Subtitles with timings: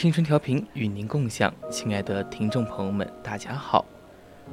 [0.00, 3.84] 青春调频与您共享，亲爱的听众朋友们，大家好，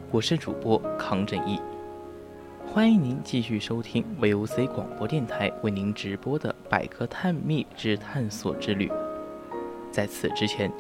[0.09, 1.61] 我是主播康振义，
[2.65, 8.89] 欢迎您继续收听 VOC 广播电台为您直播的《百科探秘之探索之旅》。
[9.91, 10.71] 在此之前，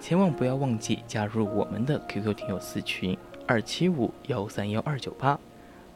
[0.00, 5.38] 千万不要忘记加入我们的 QQ 听友四群二七五幺三幺二九八，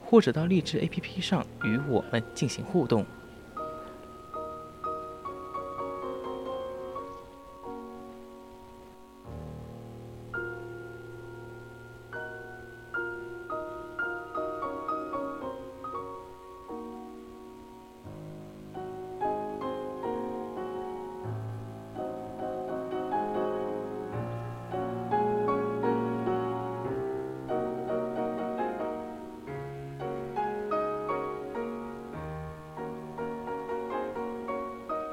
[0.00, 3.04] 或者到荔枝 APP 上与我们进行互动。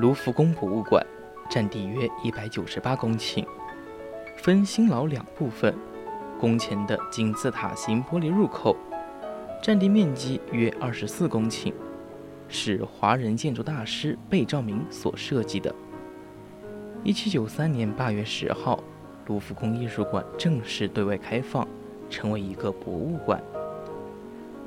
[0.00, 1.06] 卢浮宫博物馆
[1.50, 3.44] 占地约一百九十八公顷，
[4.38, 5.74] 分新老两部分。
[6.38, 8.74] 宫前的金字塔形玻璃入口
[9.62, 11.74] 占地面积约二十四公顷，
[12.48, 15.74] 是华人建筑大师贝兆明所设计的。
[17.04, 18.82] 一七九三年八月十号，
[19.26, 21.68] 卢浮宫艺术馆正式对外开放，
[22.08, 23.38] 成为一个博物馆。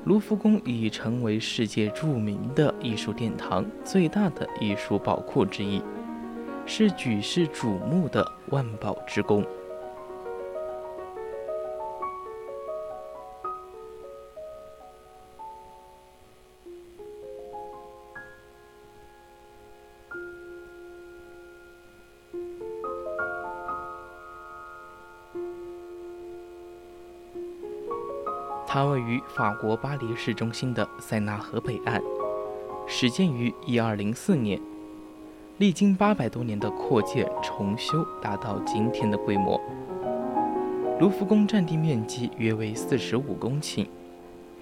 [0.04, 5.82] 卢浮宫已成为世界著名的艺术殿堂、最大的艺术宝库之一，
[6.66, 9.42] 是举世瞩目的万宝之宫。
[28.74, 32.02] 它位于法国巴黎市中心的塞纳河北岸，
[32.88, 34.60] 始建于一二零四年，
[35.58, 39.60] 历经八百多年的扩建重修，达到今天的规模。
[40.98, 43.86] 卢浮宫占地面积约为四十五公顷，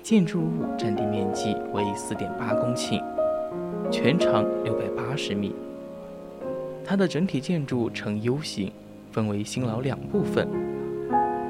[0.02, 3.02] 建筑物占地面积为四点八公顷，
[3.90, 5.54] 全长六百八十米。
[6.84, 8.70] 它的整体建筑呈 U 型，
[9.10, 10.46] 分为新老两部分，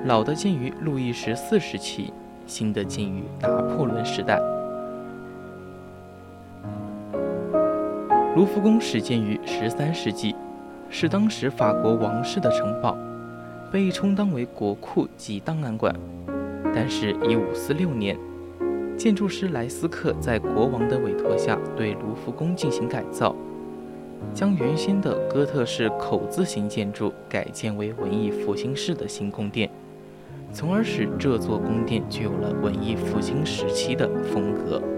[0.04, 2.12] 老的建于路易十四时期。
[2.46, 4.40] 新的建于拿破仑时代。
[8.34, 10.34] 卢浮宫始建于十三世纪，
[10.88, 12.96] 是当时法国王室的城堡，
[13.70, 15.94] 被充当为国库及档案馆。
[16.74, 18.18] 但是，一五四六年，
[18.96, 23.36] 建筑师莱斯克在国王的委托下对卢浮宫进行改造，
[24.32, 29.68] 将原先的哥特式口字形建筑改建为文艺复兴式的新宫殿。
[30.52, 34.91] 从而使这座宫殿具有了文艺复兴时期的风格。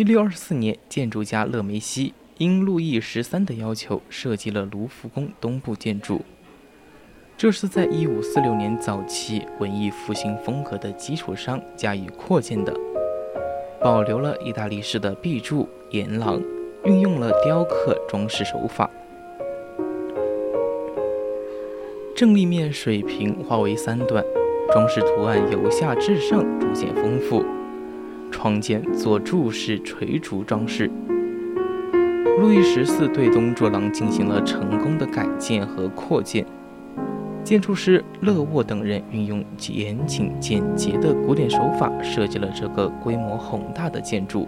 [0.00, 6.22] 一六二四年，建筑家勒梅西因路易十三的要求，设计了卢浮宫东部建筑。
[7.36, 12.74] 这是在一五四六年早期文艺复兴风格的基础上加以扩建的，
[13.78, 16.42] 保留了意大利式的壁柱、檐廊，
[16.84, 18.88] 运用了雕刻装饰手法。
[22.16, 24.24] 正立面水平划为三段，
[24.72, 27.44] 装饰图案由下至上逐渐丰富。
[28.30, 30.90] 窗间做柱式垂竹装饰。
[32.38, 36.46] 路易十四对东柱廊进行了成功的改建和扩建。
[37.42, 44.46] 建筑师勒沃等人运用严谨简洁的古典手法，设计了这个规模宏大的建筑。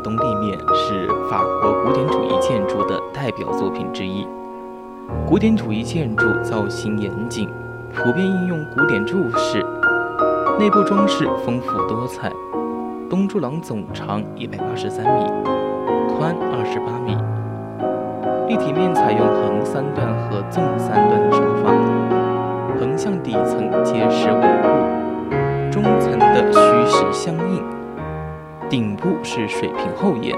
[0.00, 4.26] 东立面是法国古典主义建筑的代表作品之一。
[5.26, 7.48] 古典主义建筑造型严谨，
[7.94, 9.64] 普遍应用古典柱式，
[10.58, 12.30] 内部装饰丰富多彩。
[13.08, 15.24] 东柱廊总长一百八十三米，
[16.14, 17.16] 宽二十八米，
[18.46, 21.72] 立体面采用横三段和纵三段的手法，
[22.78, 24.68] 横向底层结实稳固，
[25.70, 27.77] 中层的虚实相应。
[28.70, 30.36] 顶部是水平后檐，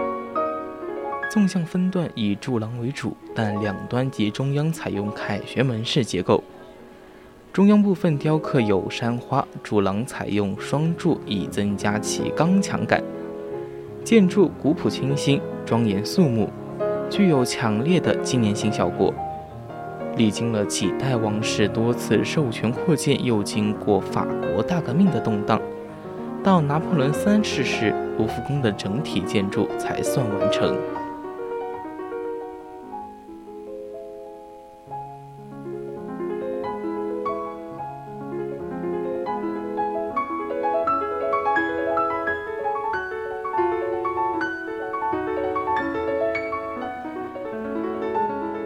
[1.29, 6.45] 纵向分段以柱廊为主，但两端及中央采用凯旋门式结构。
[7.53, 13.03] 中央部分雕刻有山花，柱廊采用双柱以增加其刚强感。
[14.05, 16.49] 建筑古朴清新、庄严肃穆，
[17.11, 19.13] 具有强烈的纪念性效果。
[20.17, 24.25] 历经了几代王室多次授权扩建，又经过法
[24.55, 25.61] 国大革命的动荡。
[26.43, 30.75] 到拿破仑三世时，卢浮宫的整体建筑才算完成。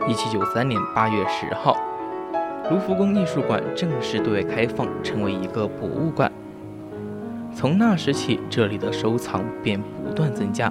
[0.06, 1.77] 一七九三年八月十号，
[2.70, 6.31] 卢浮宫艺术馆正式对外开放，成为一个博物馆。
[7.64, 10.70] 从那时起，这里的收藏便不断增加。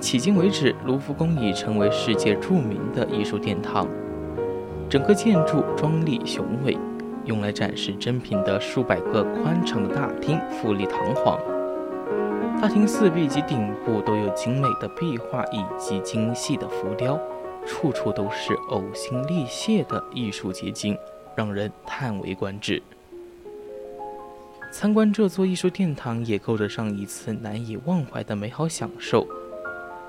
[0.00, 3.86] 迄今为止，卢浮宫已成为世界著名的艺术殿堂。
[4.90, 6.76] 整个建筑壮丽雄伟，
[7.24, 11.38] 用来展示珍品的数百个宽敞的大厅富丽堂皇。
[12.60, 17.16] 大厅四壁及顶部都有精美的壁画以及精细的浮雕，
[17.64, 20.98] 处处都是呕心沥血的艺术结晶，
[21.36, 22.82] 让人叹为观止。
[24.72, 29.28] 参观这座艺术殿堂也够得上一次难以忘怀的美好享受。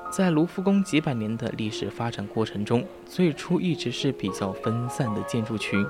[0.09, 5.85] 在卢浮宫几百年的历史发展过程中，最初一直是比较分散的建筑群，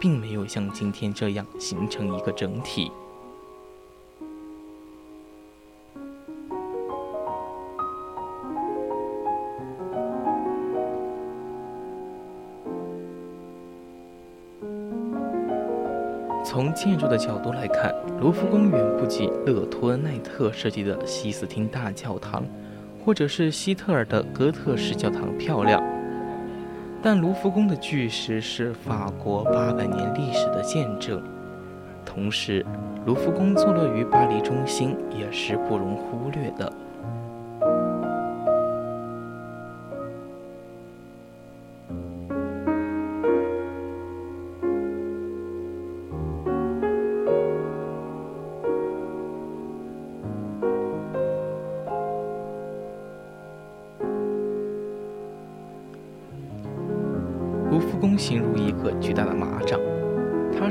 [0.00, 2.90] 并没有像今天这样形成一个整体。
[16.76, 22.44] 建筑的角度来看，卢浮宫远不及勒托奈特设计的西斯汀大教堂，
[23.02, 25.82] 或者是希特尔的哥特式教堂漂亮。
[27.02, 31.22] 但卢浮宫的巨石是法国八百年历史的见证，
[32.04, 32.64] 同时，
[33.06, 36.70] 卢浮宫坐落于巴黎中心，也是不容忽略的。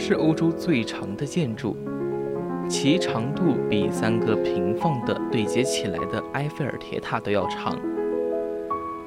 [0.07, 1.75] 是欧洲最长的建筑，
[2.69, 7.75] 其长度比三个平放的对接起来的埃菲尔铁塔都要长。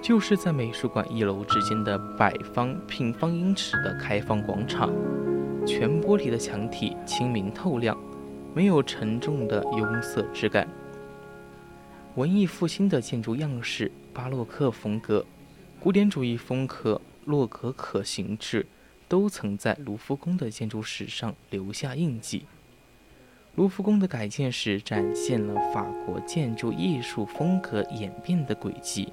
[0.02, 4.90] 就是在美术馆一楼之间的百方平方英尺的开放广场，
[5.64, 7.96] 全玻璃的墙体清明透亮，
[8.52, 10.66] 没有沉重的庸涩之感。
[12.16, 15.24] 文艺复兴的建筑样式，巴洛克风格，
[15.78, 17.00] 古典主义风格。
[17.24, 18.66] 洛可可形制
[19.08, 22.44] 都曾在卢浮宫的建筑史上留下印记。
[23.54, 29.12] 卢浮宫的改建史展现了法国建筑艺术风格演变的轨迹。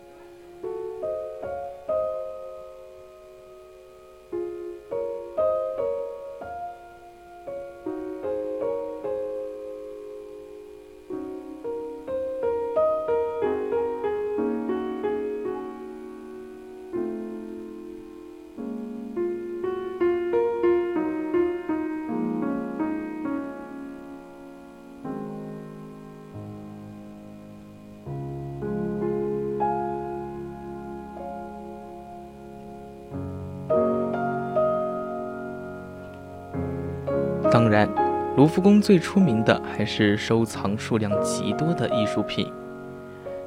[37.65, 37.89] 当然，
[38.37, 42.47] 卢浮宫最出名的还是收藏数量极多的艺术品，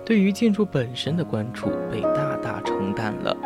[0.04, 3.36] 对于建筑本身的关注被大大冲淡了。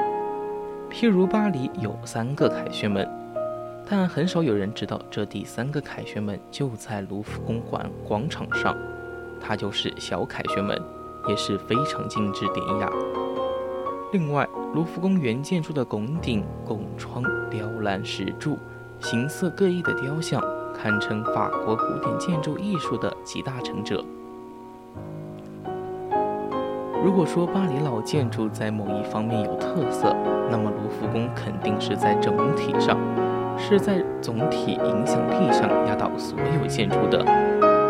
[0.91, 3.07] 譬如巴黎有三个凯旋门，
[3.87, 8.75] 但很少有人知道这第三个凯旋门就在卢浮宫馆广场上，
[9.39, 10.81] 它就是小凯旋门，
[11.29, 12.91] 也是非常精致典雅。
[14.11, 18.59] 另外，卢浮宫原建筑的拱顶、拱窗、雕栏石柱、
[19.01, 24.05] 形色各异的雕像，堪称法国古典建筑艺术的集大成者。
[27.05, 30.15] 如果说巴黎老建筑在某一方面有特色，
[30.51, 32.97] 那么卢浮宫肯定是在整体上，
[33.59, 37.82] 是在总体影响力上压倒所有建筑的。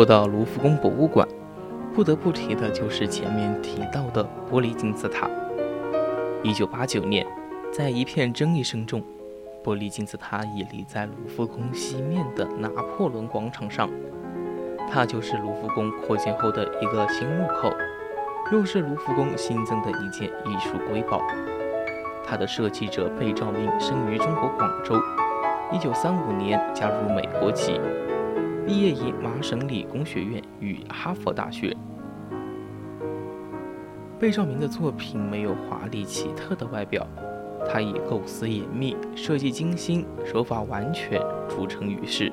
[0.00, 1.28] 说到卢浮宫博物馆，
[1.94, 5.28] 不得不提的就是前面提到的玻璃金字塔。
[6.42, 7.26] 一九八九年，
[7.70, 9.02] 在一片争议声中，
[9.62, 13.90] 玻璃金字塔屹立在卢浮宫西面的拿破仑广场上。
[14.90, 17.70] 它就是卢浮宫扩建后的一个新入口，
[18.52, 21.20] 又是卢浮宫新增的一件艺术瑰宝。
[22.24, 24.98] 它的设计者贝兆明生于中国广州，
[25.70, 27.78] 一九三五年加入美国籍。
[28.70, 31.76] 毕业于麻省理工学院与哈佛大学。
[34.16, 37.04] 贝兆明的作品没有华丽奇特的外表，
[37.68, 42.32] 他以构思严密、设计精心、手法完全著称于世。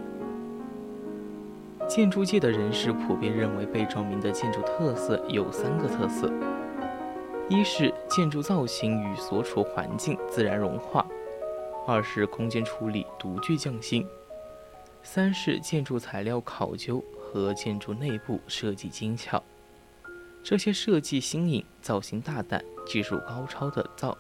[1.88, 6.32] 建筑界的人士普遍认为，贝兆明的建筑特色有三个特色：
[7.50, 11.04] 一是建筑造型与所处环境自然融化；
[11.88, 14.06] 二是空间处理独具匠心。
[15.10, 19.42] 三是建筑材料考究和建筑内部设计精巧，
[20.44, 24.18] 这些设计新颖、造型大胆、技术高超的造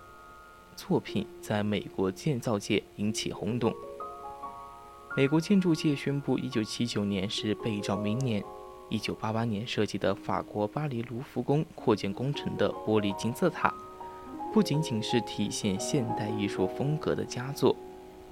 [0.77, 3.75] 作品在美国建造界引起轰动。
[5.17, 8.41] 美国建筑界宣布，1979年是贝兆明年。
[8.89, 13.74] 1988年设计的法国巴黎卢浮宫扩建工程的玻璃金字塔，
[14.53, 17.75] 不仅仅是体现现代艺术风格的佳作。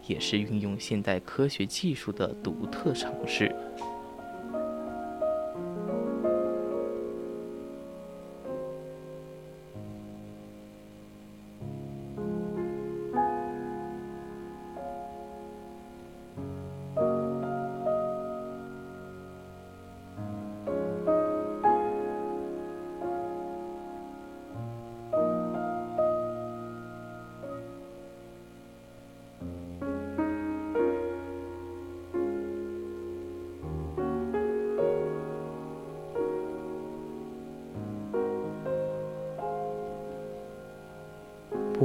[0.07, 3.53] 也是运用现代科学技术的独特尝试。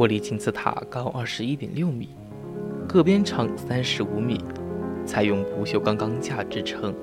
[0.00, 2.08] 玻璃金字塔高二十一点六米，
[2.88, 4.42] 各边长三十五米，
[5.04, 6.94] 采用不锈钢钢架支撑。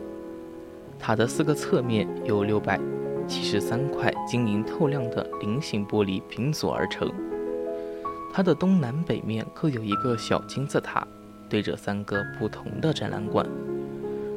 [0.97, 2.79] 塔的四个侧面由六百
[3.27, 7.07] 七十三块晶莹透亮的菱形玻璃拼组而成。
[8.33, 11.07] 它的东南北面各有一个小金字塔，
[11.47, 13.45] 对着三个不同的展览馆。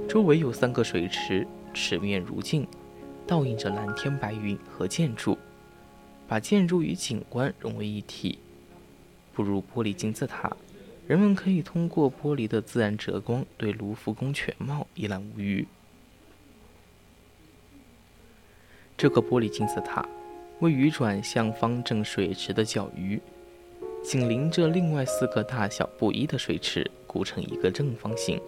[0.06, 2.68] 周围有三个水池，池面如镜，
[3.26, 5.38] 倒映着蓝天白云和建筑，
[6.28, 8.38] 把建筑与景观融为一体。
[9.40, 10.54] 步入玻璃金字塔，
[11.06, 15.66] 人们可以通过玻璃的自然折光，对卢浮宫全貌一览无余。
[18.98, 20.06] 这个玻璃金字塔
[20.58, 23.18] 位于转向方正水池的角隅，
[24.02, 28.38] 紧邻着另外四个大小不一的水池，构成一个正方形，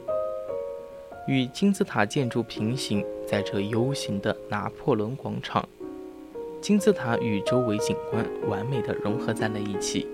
[1.27, 3.03] 与金字塔建筑平行。
[3.27, 5.67] 在这 U 型的拿破仑广场，
[6.61, 10.07] 金字塔与周围景观完美的融合在了一起。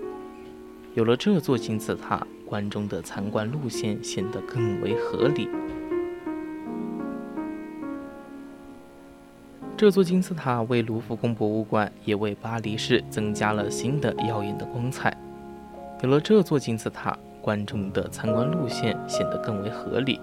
[0.95, 5.47] 有了这座金字塔，观众的参观路线显得更为合理。
[9.77, 15.15] 这座金字塔为卢浮宫博物馆，也为巴黎市增加了新的耀眼的光彩。
[16.01, 20.19] 有了这座金字塔，观众的参观路线显得更为合理。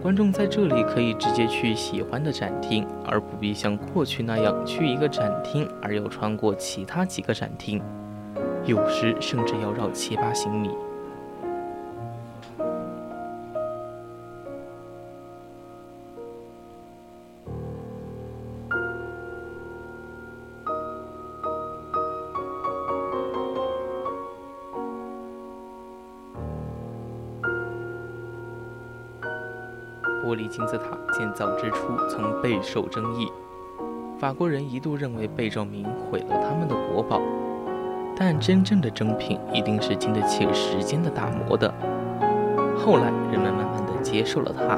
[0.00, 7.82] 观众在这里可以直接去喜欢的展厅，而不必像过去那样去一个展厅而又穿过其他几个展厅。
[8.68, 10.68] 有时甚至要绕七八行米。
[30.22, 33.32] 玻璃金字塔建造之初曾备受争议，
[34.18, 37.18] 法国人一度认为被证明毁了他们的国宝。
[38.20, 41.72] 但真正的珍品一定是经得起时间的打磨的。
[42.76, 44.76] 后来人们慢慢的接受了它，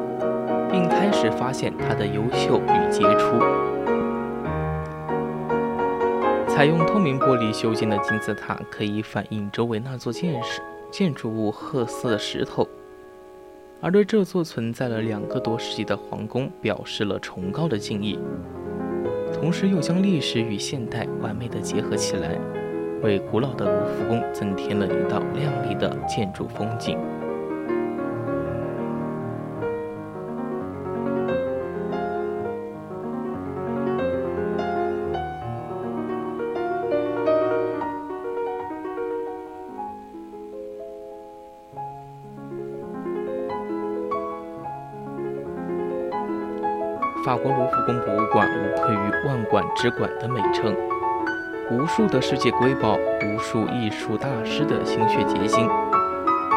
[0.70, 3.38] 并开始发现它的优秀与杰出。
[6.46, 12.68] 采用透明玻璃修建的金字塔，可以反映周围那座建设建筑物褐色的石头，
[13.80, 18.18] 而对这座存在了两个多世纪的皇宫表示了崇高的敬意，
[19.32, 22.38] 同时又将历史与现代完美的结合起来。
[23.02, 26.98] 为古老的卢浮宫增添了一道亮丽的建筑风景。
[47.24, 50.74] 法国卢浮宫博物馆无愧于“万馆之馆”的美称。
[51.70, 55.68] 无数的世界瑰宝，无数艺术大师的心血结晶，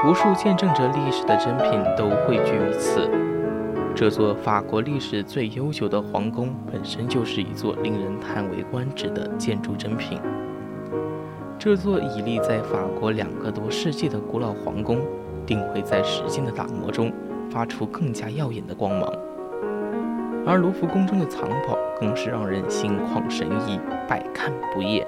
[0.08, 3.08] 无数见证着历史的珍品都汇聚于此。
[3.93, 10.19] 这座法国历史最悠久的皇宫本身就是一座令人叹为观止的建筑珍品。
[11.60, 14.97] 这座屹立在法国两个多世纪的古老皇宫，
[15.45, 17.13] 定会在时间的打磨中
[17.52, 19.13] 发出更加耀眼的光芒。
[20.43, 25.08] 而卢浮宫中的藏宝更是让人心旷神怡，百看不厌。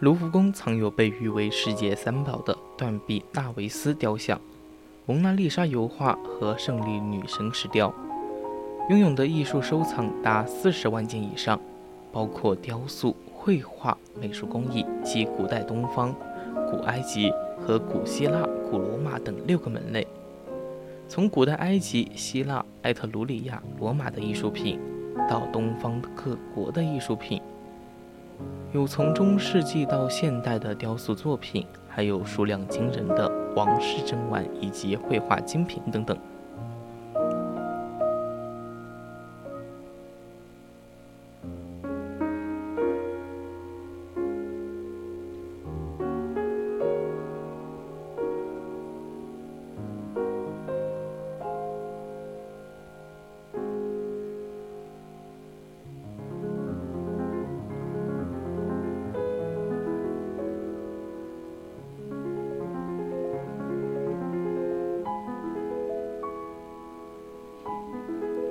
[0.00, 4.40] 卢浮宫藏有被誉为世界三宝的断臂纳维斯雕像、
[5.06, 7.92] 蒙娜丽莎油画和胜利女神石雕，
[8.90, 11.60] 拥有的艺术收藏达四十万件以上，
[12.12, 16.14] 包括雕塑、绘画、美术工艺及古代东方、
[16.70, 20.06] 古埃及和古希腊、古罗马等六个门类。
[21.06, 24.80] 从古代埃及、希腊、埃特鲁里亚、罗马的艺术品，
[25.28, 27.40] 到东方各国的艺术品。
[28.72, 36.18] 有从中世纪到现代的雕塑作品，还有数量惊人的王室珍玩以及绘画精品等等。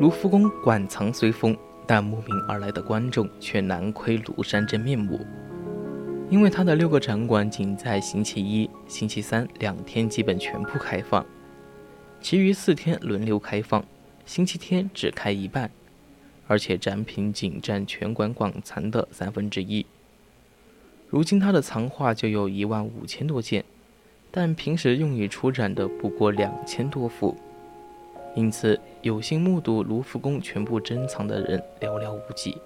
[0.03, 1.55] 卢浮宫馆藏虽丰，
[1.87, 5.25] 但慕名而来的观众却难窥庐山真面目。
[6.29, 11.25] 因为它的六个展馆仅在星期一、星期三两天基本全部开放，
[12.19, 13.81] 其余四天轮流开放，
[14.25, 15.71] 星期天只开一半，
[16.47, 19.85] 而且展品仅占全馆馆藏的三分之一。
[21.07, 23.63] 如今它的藏画就有一万五千多件，
[24.31, 27.37] 但平时用于出展的不过两千多幅。
[28.35, 32.57] 因此，有幸目睹卢浮宫全部珍藏的人寥寥无几。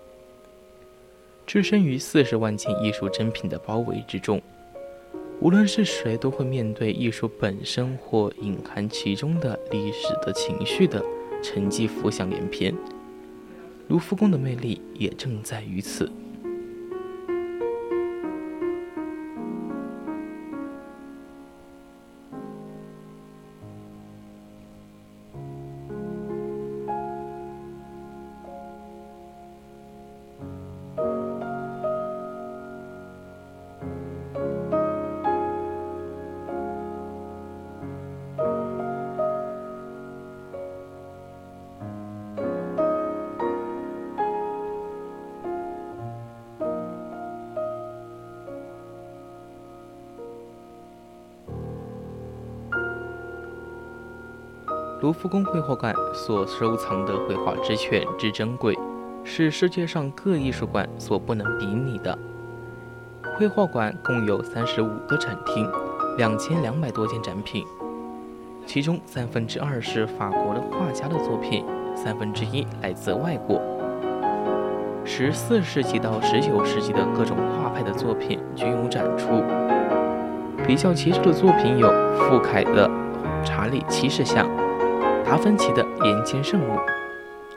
[1.45, 4.41] 置身于四十万件艺术珍品的包围之中，
[5.39, 11.03] 无论是谁都会面对艺术本身或隐含其中的历史的情绪的
[11.43, 12.73] 沉寂浮想联翩。
[13.87, 16.11] 卢浮宫的魅力也正在于此。
[54.99, 58.75] 卢浮宫绘画馆所收藏的绘画之全之珍贵，
[59.23, 62.17] 是世界上各艺术馆所不能比拟的。
[63.37, 65.69] 绘画馆共有三十五个展厅，
[66.17, 67.63] 两千两百多件展品，
[68.65, 71.63] 其中三分之二是法国的画家的作品，
[71.95, 73.61] 三分之一来自外国。
[75.05, 79.43] 十四世纪到十九世纪的各种画派的作品均有展出。
[80.65, 82.89] 比较杰出的作品有傅凯的
[83.45, 84.45] 《查理七世像》，
[85.27, 86.73] 达芬奇的《岩间圣母》，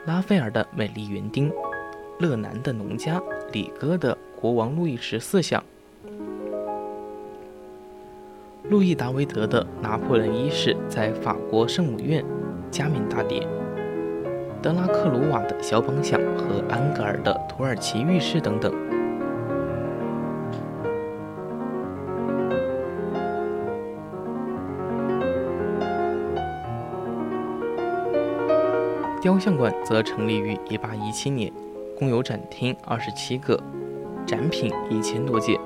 [0.04, 1.48] 拉斐尔的《美丽园丁》，
[2.18, 3.16] 勒南的《农家》，
[3.52, 5.62] 李戈的《国王路易十四像》，
[8.68, 12.24] 路易达维德的《拿破仑一世在法国圣母院
[12.72, 13.42] 加冕大典》，
[14.60, 18.99] 德拉克鲁瓦的肖邦像和安格尔的土耳其浴室等等。
[29.20, 31.52] 雕像馆则成立于1817年，
[31.98, 33.62] 共有展厅27个，
[34.26, 35.60] 展品一千多件，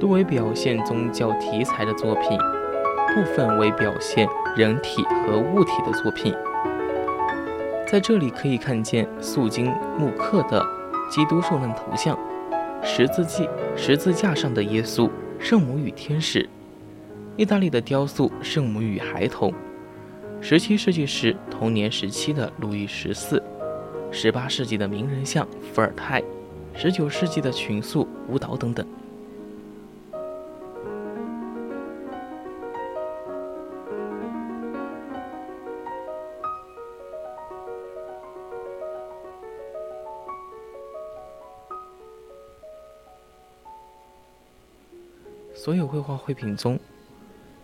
[0.00, 2.38] 多为表现宗教题材的作品，
[3.14, 6.34] 部分为表现人体和物体的作品。
[7.86, 10.64] 在这里可以看见素金木刻的
[11.10, 12.18] 基督受难头像、
[12.82, 13.46] 十字记
[13.76, 16.48] 十字架上的耶稣、圣母与天使、
[17.36, 19.52] 意大利的雕塑圣母与孩童。
[20.46, 23.42] 十七世纪时童年时期的路易十四，
[24.12, 26.22] 十八世纪的名人像伏尔泰，
[26.74, 28.86] 十九世纪的群塑舞蹈等等。
[45.54, 46.78] 所有绘画绘品中，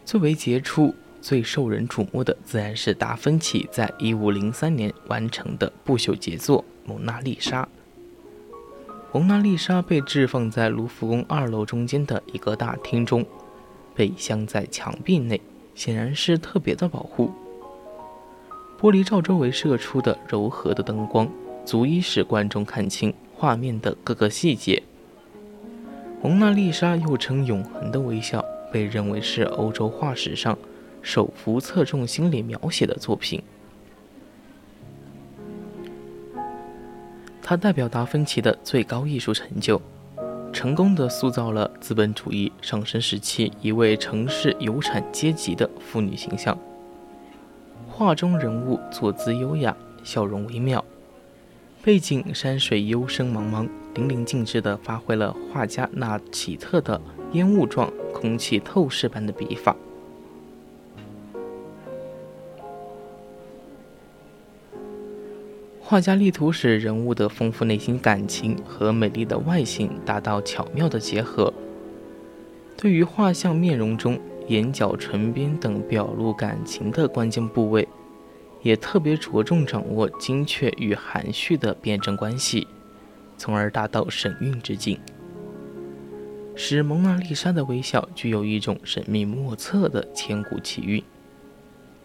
[0.07, 0.95] 最为杰出。
[1.21, 7.63] 最受人瞩目的自然是达芬奇在一五零三年完成的不朽杰作《蒙娜丽莎》。
[9.13, 13.27] 蒙娜丽莎被置放在卢浮宫二楼中间的一个大厅中，
[13.95, 15.41] 被镶在墙壁内，
[15.75, 17.31] 显然是特别的保护。
[18.81, 21.29] 玻璃罩周围射出的柔和的灯光，
[21.67, 24.83] 足以使观众看清画面的各个细节。
[26.23, 30.57] 蒙娜丽莎又称“永恒的微笑”，被认为是欧洲画史上。
[31.03, 33.43] 手幅侧重心理描写的作品，
[37.43, 39.81] 它代表达芬奇的最高艺术成就，
[40.53, 46.57] 成功的塑造了资本主义上升时期一位城市有产阶级的妇女形象。
[47.89, 50.85] 画中人物坐姿优雅，笑容微妙，
[51.83, 57.01] 背景山水幽深茫茫，淋漓尽致地发挥了画家那奇特的
[57.33, 59.75] 烟雾状、空气透视般的笔法。
[65.91, 71.53] 画家力图使人物的丰富内心感情和美丽的外形达到巧妙的结合。
[72.77, 77.89] 对于画像面容中眼角、唇边等表露感情的关键部位，
[78.63, 82.69] 也特别着重掌握精确与含蓄的辩证关系，
[83.37, 84.97] 从而达到神韵之境，
[86.55, 91.03] 使蒙娜丽莎的微笑具有一种神秘莫测的千古奇韵。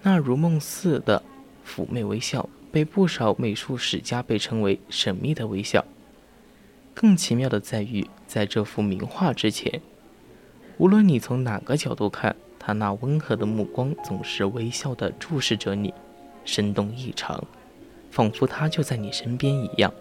[0.01, 1.21] 那如梦似的
[1.63, 2.49] 妩媚微笑。
[2.75, 5.85] 被不少美术史家被称为神秘的微笑。
[6.93, 9.79] 更奇妙的在于，在这幅名画之前，
[10.77, 15.93] 无论你从哪个角度看，他那温和的目光总是微笑地注视着你，
[16.43, 17.41] 生动异常，
[18.11, 19.93] 仿佛他就在你身边一样。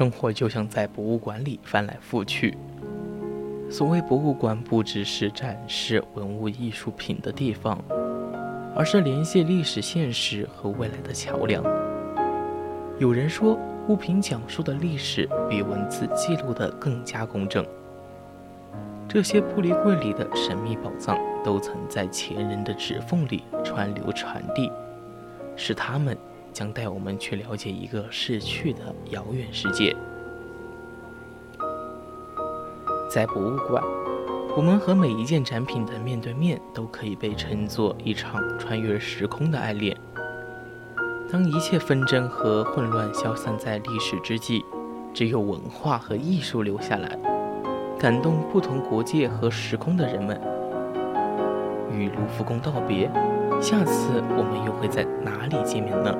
[0.00, 2.56] 生活就像在博物馆里翻来覆去。
[3.68, 7.78] 所谓博物馆，不只是展示文物艺术品的地方，
[8.74, 11.62] 而是联系历史现实和未来的桥梁。
[12.98, 13.58] 有人说，
[13.88, 17.62] 物品讲述的历史比文字记录的更加公正。
[19.06, 24.72] 这些玻璃柜里的神秘宝藏，都曾在前人的指缝里川流传递，
[25.56, 26.16] 是他们。
[26.52, 29.96] 将带我们去了解一个逝去的遥远世界。
[33.10, 33.82] 在博物馆，
[34.56, 39.96] 我们和每一件展品的面对面，都可以被称作一场穿越时空的爱恋。
[41.30, 44.64] 当一切纷争和混乱消散在历史之际，
[45.14, 47.18] 只有文化和艺术留下来，
[47.98, 50.40] 感动不同国界和时空的人们。
[51.92, 53.10] 与卢浮宫道别。
[53.60, 56.16] 下次我们又会在哪里见面呢？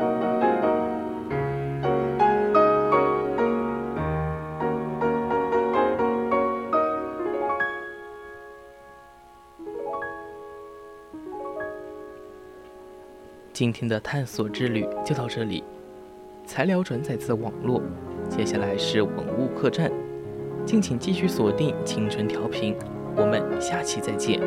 [13.52, 15.64] 今天的探索之旅就到这里，
[16.46, 17.82] 材料转载自网络。
[18.28, 19.90] 接下来是文物客栈，
[20.64, 22.76] 敬请继续锁定青春调频，
[23.16, 24.40] 我们下期再见。